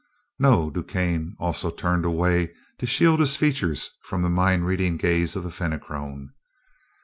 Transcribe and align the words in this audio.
"No." 0.39 0.71
DuQuesne 0.71 1.35
also 1.37 1.69
turned 1.69 2.05
away, 2.05 2.55
to 2.79 2.87
shield 2.87 3.19
his 3.19 3.37
features 3.37 3.91
from 4.01 4.23
the 4.23 4.29
mind 4.29 4.65
reading 4.65 4.97
gaze 4.97 5.35
of 5.35 5.43
the 5.43 5.51
Fenachrone. 5.51 6.33